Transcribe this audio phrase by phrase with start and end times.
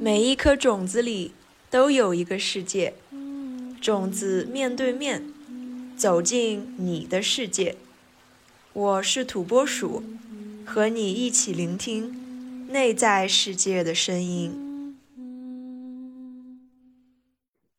[0.00, 1.32] 每一颗种子里
[1.70, 2.94] 都有一个世界，
[3.80, 5.22] 种子面对面
[5.96, 7.76] 走进你的世界。
[8.72, 10.02] 我是土拨鼠，
[10.66, 14.96] 和你一起聆听内在世界的声音。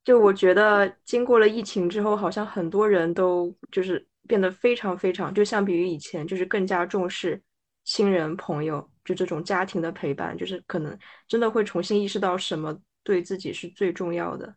[0.05, 7.41] 就我觉得，经过了疫情之后，好像很多人都就是变得非常非常，就相比于以前，就是更加重视
[7.83, 8.89] 亲人朋友。
[9.03, 14.55] 就这种家庭的陪伴，就是可能真的会重新意识到什么对自己是最重要的。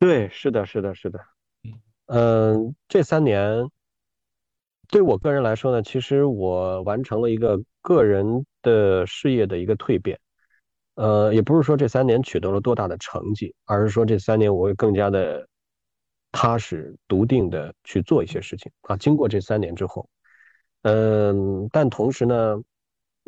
[0.00, 1.20] 对，是的，是的，是的。
[2.06, 3.70] 嗯，这三年
[4.88, 10.18] 对我个人来说呢，其实我完成了一个个人的事业的一个蜕变。
[10.96, 15.48] 呃，也不是说这三年取得了多大的成绩，而是说这三年我会更加的
[16.32, 18.96] 踏实、笃定的去做一些事情啊。
[18.96, 20.08] 经过这三年之后，
[20.86, 22.62] 嗯，但同时呢。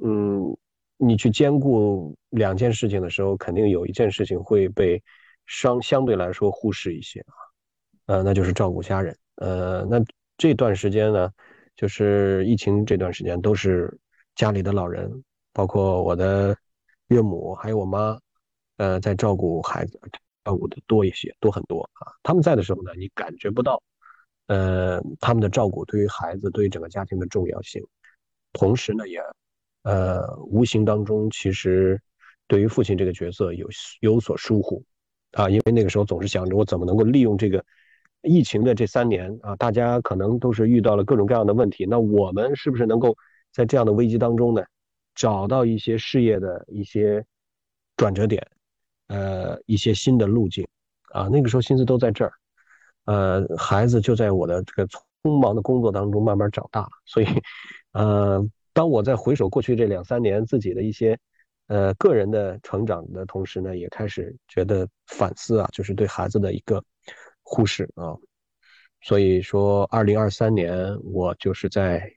[0.00, 0.56] 嗯，
[0.96, 5.02] 你去兼顾两件事情的时候，肯定有一件事情会被
[5.48, 7.34] 相相对来说忽视一些啊，
[8.06, 9.18] 呃，那就是照顾家人。
[9.38, 10.00] 呃，那
[10.36, 11.28] 这段时间呢，
[11.74, 13.92] 就是疫情这段时间，都是
[14.36, 15.10] 家里的老人，
[15.52, 16.56] 包括我的
[17.08, 18.16] 岳母还有我妈，
[18.76, 19.98] 呃，在照顾孩子，
[20.44, 22.12] 照顾的多一些，多很多啊。
[22.22, 23.82] 他们在的时候呢，你感觉不到，
[24.48, 27.82] 呃，他们的照顾对于孩子、对于整个家庭的重要性，
[28.52, 29.18] 同时呢，也。
[29.84, 31.98] 呃，无形当中其实
[32.46, 33.66] 对于父亲这个角色有
[34.00, 34.84] 有所疏忽
[35.32, 37.64] 啊，因为那个时候总是想着我怎么能够利用这个
[38.22, 43.16] 疫情的这三年啊，大家可能都是遇到了各种各样的问题，那我们是不是能够
[43.50, 44.62] 在这样的危机当中呢，
[45.14, 47.24] 找到一些事业的一些
[47.96, 48.46] 转折点，
[49.06, 50.66] 呃，一些新的路径
[51.12, 51.28] 啊？
[51.30, 52.32] 那个时候心思都在这儿，
[53.08, 54.86] 呃，孩子就在我的这个
[55.22, 57.26] 匆忙的工作当中慢慢长大了，所以，
[57.92, 58.46] 呃。
[58.74, 61.18] 当我在回首过去这两三年自己的一些，
[61.66, 66.80] 呃，个人的成长的同时呢，也开始觉得反思啊，就是对孩子的一个
[67.42, 68.14] 忽视啊。
[69.00, 72.08] 所以说，二零二三年我就是在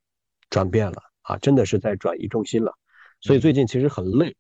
[0.52, 2.72] 转变了啊，真的是在转移重心了。
[3.22, 4.36] 所以最近其实很累，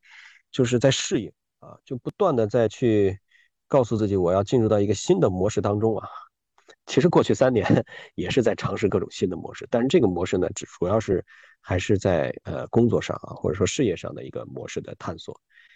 [0.52, 3.20] 就是在适应啊，就不断的在去
[3.68, 6.08] 告诉自己，我要进入到一个新的模式当中啊。
[6.91, 7.66] 其实过去三年
[8.16, 11.24] 也是在尝试各种新的模式，但是这个模式呢，只主要是
[11.62, 15.34] 还是在呃工作上啊，或者说事业上的一个模式的探索。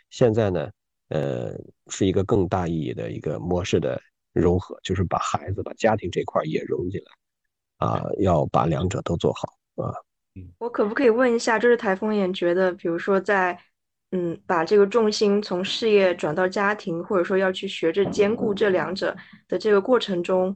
[0.09, 0.69] 现在呢，
[1.07, 1.53] 呃，
[1.87, 3.97] 是一个更大意义的一个模式的
[4.33, 9.47] 融合，就是把孩子、把家庭这块也融进来啊，要把两者都做好
[9.81, 9.95] 啊。
[10.57, 13.57] 我可不可以问一下，就是台风眼觉得，比如说在
[14.11, 19.15] 嗯把这个重心从事业转到家庭，或者说要去学着兼顾这两者
[19.47, 20.53] 的这个过程中。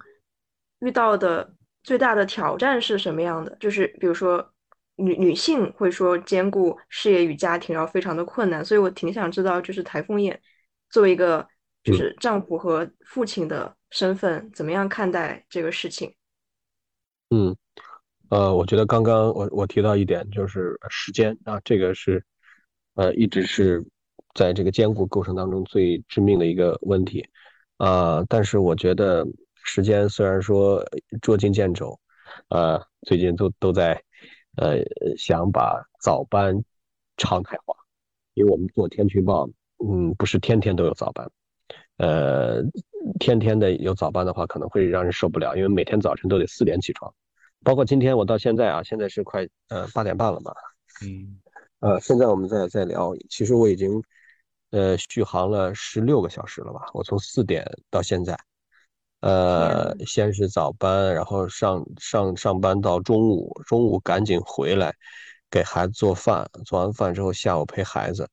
[0.80, 1.54] 遇到的
[1.84, 3.56] 最大的挑战是什么样的？
[3.60, 4.54] 就是比如说，
[4.96, 8.64] 女女性会说兼顾事业与家庭，然后非常的困难。
[8.64, 10.40] 所以我挺想知道，就是台风眼
[10.90, 11.46] 作为一个
[11.84, 16.14] 就是丈夫和父亲的身份，怎么样看待这个事情？
[17.30, 17.56] 嗯，
[18.30, 22.24] 呃，我觉得刚刚我我提到一点，就是时间啊，这个是
[22.96, 23.86] 呃一直是
[24.34, 27.28] 在这个兼顾过程当中最致命的一个问题
[27.78, 28.24] 啊。
[28.30, 29.28] 但是我觉得。
[29.72, 30.84] 时间虽然说
[31.22, 32.00] 捉襟见肘，
[32.48, 33.94] 呃，最近都都在，
[34.58, 34.80] 呃，
[35.16, 36.60] 想把早班
[37.18, 37.76] 常态化，
[38.34, 39.48] 因为我们做天气预报，
[39.88, 41.30] 嗯，不是天天都有早班，
[41.98, 42.64] 呃，
[43.20, 47.14] 天天的有早班的话，可能会让人受不了，因为每天早晨都得四点起床，
[47.64, 50.52] 包括今天我到现在啊，现在是快呃八点半了嘛，
[51.06, 51.40] 嗯，
[51.82, 54.02] 呃，现在我们在在聊，其实我已经
[54.72, 58.36] 呃续航了十六个小时了吧，我从四点到现在。
[59.22, 64.96] 呃，先是早班，然后上上上班到中午，中午赶紧回来
[65.52, 68.30] 给孩子做饭，做完饭之后下午陪孩子，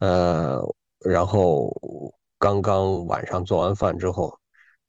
[0.00, 0.60] 呃，
[0.98, 1.72] 然后
[2.36, 4.36] 刚刚晚上做完饭之后，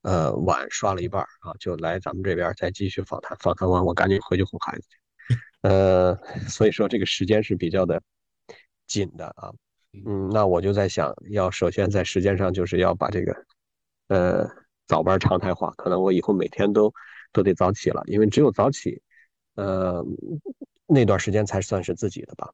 [0.01, 6.17] 呃，碗刷了一半啊，就来咱们这边再继续访谈，访谈完我赶紧回去哄孩子去，呃，
[6.50, 8.01] 所以说这个时间是比较的
[8.88, 9.53] 紧的啊，
[10.07, 13.45] 嗯，那我就在想要首先在时间上就是要把这个，
[14.07, 14.64] 呃。
[14.88, 16.94] 早班常态化，可能我以后每天都
[17.34, 19.02] 都得早起了，因为只有早起，
[19.56, 20.04] 呃，
[20.86, 22.52] 那段时间才算是自己的吧。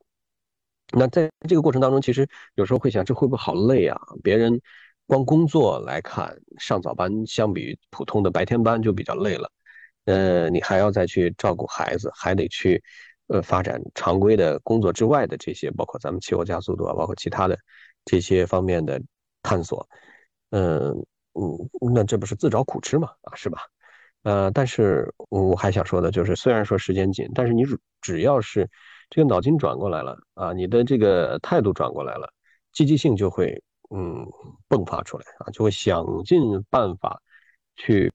[0.93, 3.99] 那在这个过程当中，其实有时候会想，这会不会好累啊？
[4.23, 4.61] 别人
[5.07, 9.51] 光工作来看，上早班相比于普通的白天班就比较累了。
[10.05, 12.81] 呃，你还要再去照顾孩子，还得去
[13.27, 17.57] 呃发展常规的工作之外的这些，包括咱们气候加速度啊，包括其他的
[18.05, 19.01] 这些方面的
[19.41, 19.87] 探索，
[20.51, 21.05] 嗯。
[21.33, 23.09] 嗯，那这不是自找苦吃嘛？
[23.21, 23.59] 啊，是吧？
[24.23, 27.63] 呃，但是我还想说的就是，虽然说时间紧，但是你
[28.01, 28.69] 只要是
[29.09, 32.31] 这个脑筋转过来了啊，你的这个态度转过来了，
[32.71, 34.23] 积极性就会嗯
[34.69, 36.39] 迸发出来啊，就会想尽
[36.69, 37.19] 办法
[37.77, 38.13] 去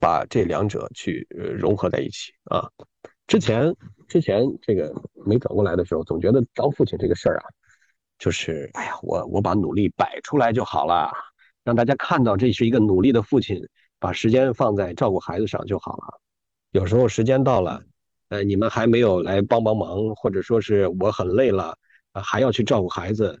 [0.00, 2.68] 把这两者去融合在一起啊。
[3.28, 3.72] 之前
[4.08, 4.92] 之前这个
[5.24, 7.44] 没转过来的时候，总觉得当父亲这个事儿啊，
[8.18, 11.12] 就是哎呀，我我把努力摆出来就好了，
[11.68, 13.60] 让大家看到这是一个努力的父亲，
[13.98, 16.18] 把时间放在照顾孩子上就好了。
[16.70, 17.82] 有时候时间到了。
[18.30, 21.74] 呃，你们还没有来帮帮忙，或者说是我很累了，
[22.12, 23.38] 啊，还要去照顾孩子，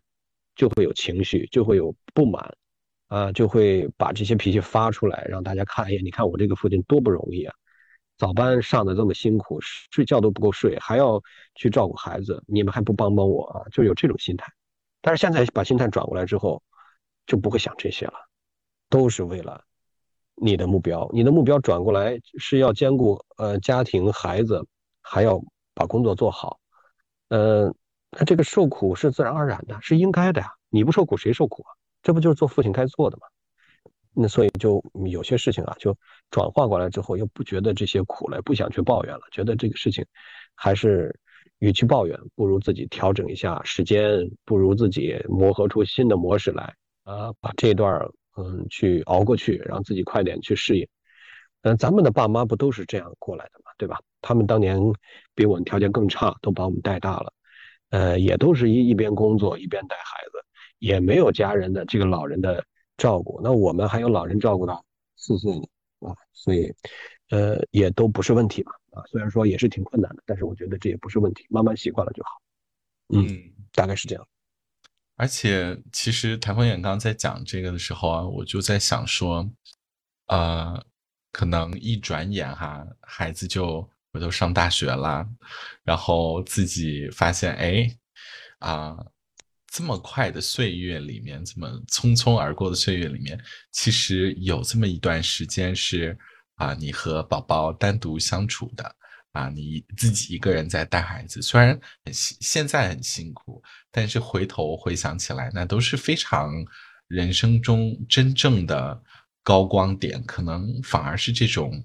[0.56, 2.54] 就会有情绪，就会有不满，
[3.08, 7.54] 啊，就会把这些脾气发出来，让大家看，哎呀，你看我这个父亲多不容易啊，
[8.16, 11.22] 早班上的这么辛苦，睡觉都不够睡，还要
[11.54, 13.64] 去照顾孩子，你们还不帮帮我啊？
[13.70, 14.50] 就有这种心态。
[15.02, 16.62] 但是现在把心态转过来之后，
[17.28, 18.14] 就不会想这些了，
[18.90, 19.62] 都是为了
[20.34, 24.66] 你的目标，你的目标转过来是要兼顾呃家庭孩子。
[25.10, 25.42] 还要
[25.72, 26.60] 把工作做好，
[27.28, 27.74] 呃，
[28.10, 30.48] 那这个受苦是自然而然的，是应该的呀。
[30.68, 31.72] 你不受苦谁受苦啊？
[32.02, 33.22] 这不就是做父亲该做的吗？
[34.12, 35.96] 那所以就有些事情啊，就
[36.30, 40.04] 转化过来之后，又不觉得这些苦了，不想去抱怨了，觉得这个事情
[40.54, 41.18] 还是
[41.60, 46.74] 与其抱怨，不如自己调整一下时间，不如自己磨合出新的模式来
[47.08, 48.06] 啊，把这段
[48.36, 50.86] 嗯去熬过去，让自己快点去适应。
[51.62, 53.98] 嗯，咱们的爸妈不都是这样过来的嘛，对吧？
[54.20, 54.78] 他们当年
[55.34, 57.32] 比我们条件更差，都把我们带大了，
[57.88, 60.44] 呃，也都是一一边工作一边带孩子，
[60.78, 62.62] 也没有家人的这个老人的
[62.98, 63.40] 照顾。
[63.42, 64.84] 那我们还有老人照顾到
[65.16, 65.64] 四岁呢，
[66.00, 66.72] 啊，所以，
[67.30, 72.30] 呃，也都不是问题嘛，啊，虽然说也是挺困难的，但是我觉得这也不是问题，慢慢习惯了就好。
[73.08, 73.26] 嗯，
[73.72, 74.28] 大概是这样。
[75.18, 79.46] 而且，其实台风眼刚在讲这个的时候啊，我就在想说，
[80.26, 80.82] 啊。
[81.30, 83.82] 可能一转眼哈，孩子就
[84.12, 85.28] 回头上大学啦，
[85.84, 87.86] 然后自己发现，哎，
[88.60, 88.96] 啊，
[89.70, 93.38] 这么快的岁月里面，这么匆匆而过的岁月里面，
[93.70, 96.18] 其实有这么一段时间是
[96.54, 98.96] 啊，你和宝宝单独相处的，
[99.32, 106.52] 啊，你自己一个人在带孩子，虽然很现在很辛苦，但是回头回想起来，那都是非常
[107.08, 109.02] 人生中真正的。
[109.44, 111.82] 高光点可能反而是这种，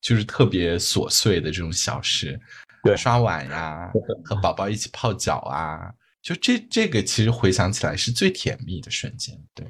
[0.00, 2.40] 就是特别琐碎的这种小事，
[2.82, 3.92] 对，刷碗呀，
[4.24, 9.64] 和宝宝一起泡脚啊，就这这个其实回想起来是最甜蜜的瞬间，对，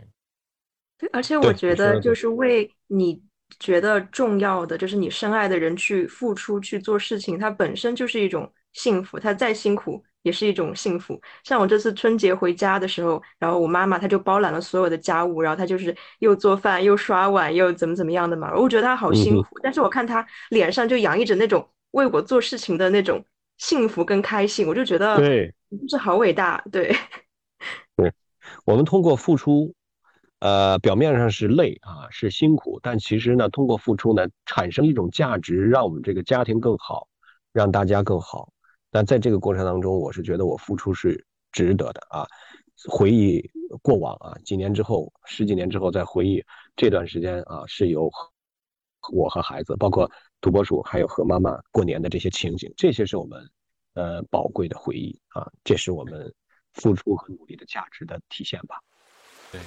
[0.97, 3.23] 对，而且我觉得就是为你
[3.61, 10.03] 觉得重要的，就是你深爱的人去付出去做事情，它本身就是一种幸福，它再辛苦。
[10.23, 11.19] 也是一种幸福。
[11.45, 18.53] 像我这次春节回家的时候，然后我妈妈她就包揽了所有的家务，然后她就是又做饭又刷碗又怎么怎么样的嘛。
[18.55, 23.25] 我觉得她好辛苦，但是我看她脸上就洋溢着那种为我做事情的那种
[23.59, 26.63] 幸福跟开心，我就觉得对，就是好伟大。
[26.71, 26.95] 对，
[27.97, 28.13] 对，
[28.67, 29.73] 我们通过付出，
[30.41, 37.09] 呃，表面上是累啊，是辛苦，但其实呢，通过付出呢，产生一种价值，让我们这个家庭更好，
[37.53, 38.53] 让大家更好。
[38.91, 42.25] 但在这个过程当中，我是觉得我付出是值得的啊！
[42.89, 43.51] 回忆
[43.83, 46.41] 过往啊，几年之后，十几年之后再回忆
[46.77, 48.09] 这段时间啊，是由
[49.13, 50.09] 我和孩子，包括
[50.41, 53.45] 土拨鼠，还有和妈妈过年的这些情景，这些是我们
[53.95, 55.51] 呃宝贵的回忆啊！
[55.65, 56.33] 这是我们
[56.75, 58.81] 付出和努力的价值的体现吧？
[59.51, 59.61] 对。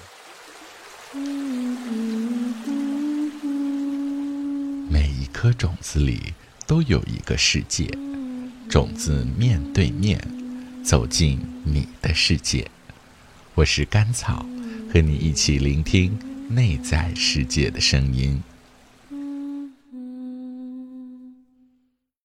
[4.88, 6.32] 每一颗种子里
[6.66, 7.86] 都有一个世界。
[8.66, 10.18] 种子面对面
[10.82, 12.70] 走进你的世界，
[13.54, 14.46] 我是甘草，
[14.90, 18.42] 和你一起聆听内在世界的声音。